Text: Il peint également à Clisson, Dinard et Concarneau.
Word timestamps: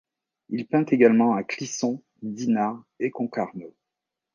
Il 0.49 0.65
peint 0.65 0.85
également 0.87 1.35
à 1.35 1.43
Clisson, 1.43 2.01
Dinard 2.23 2.83
et 2.99 3.11
Concarneau. 3.11 3.71